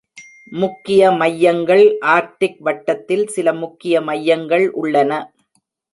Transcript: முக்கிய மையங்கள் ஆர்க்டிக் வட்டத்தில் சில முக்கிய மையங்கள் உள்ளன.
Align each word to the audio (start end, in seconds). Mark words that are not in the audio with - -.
முக்கிய 0.51 1.11
மையங்கள் 1.11 1.83
ஆர்க்டிக் 2.05 2.57
வட்டத்தில் 2.59 3.27
சில 3.27 3.53
முக்கிய 3.53 4.01
மையங்கள் 4.01 4.65
உள்ளன. 4.71 5.11